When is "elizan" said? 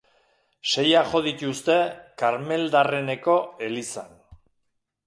3.69-4.11